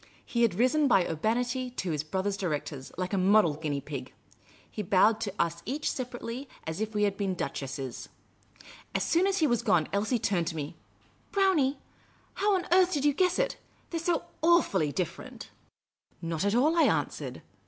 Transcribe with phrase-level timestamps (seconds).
[0.25, 4.11] He had risen by urbanity to his brother directors, like a model guinea pig.
[4.71, 8.09] He bowed to us each separately as if we had been duchesses.
[8.95, 10.75] As soon as he was gone, Elsie turned to me."
[11.31, 11.77] Brownie,
[12.33, 13.57] how on earth did 3'ou guess it?
[13.91, 15.51] They 're so awfully different!""
[16.19, 17.43] Not at all," I an.swered.